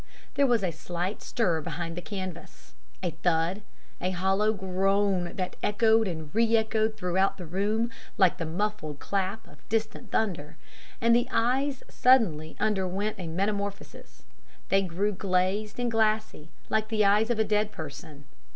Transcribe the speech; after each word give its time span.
There 0.33 0.47
was 0.47 0.63
a 0.63 0.71
slight 0.71 1.21
stir 1.21 1.61
behind 1.61 1.95
the 1.95 2.01
canvas, 2.01 2.73
a 3.03 3.11
thud, 3.11 3.61
a 4.01 4.09
hollow 4.09 4.51
groan 4.51 5.35
that 5.35 5.57
echoed 5.61 6.07
and 6.07 6.33
re 6.33 6.57
echoed 6.57 6.97
throughout 6.97 7.37
the 7.37 7.45
room 7.45 7.91
like 8.17 8.39
the 8.39 8.47
muffled 8.47 8.97
clap 8.97 9.47
of 9.47 9.59
distant 9.69 10.09
thunder, 10.09 10.57
and 10.99 11.15
the 11.15 11.27
eyes 11.31 11.83
suddenly 11.87 12.55
underwent 12.59 13.17
a 13.19 13.27
metamorphosis 13.27 14.23
they 14.69 14.81
grew 14.81 15.11
glazed 15.11 15.77
and 15.79 15.91
glassy 15.91 16.49
like 16.67 16.87
the 16.87 17.05
eyes 17.05 17.29
of 17.29 17.37
a 17.37 17.43
dead 17.43 17.71
person. 17.71 18.25